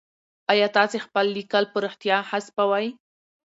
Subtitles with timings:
[0.51, 2.87] آيا تاسي خپل ليکل په رښتيا حذفوئ؟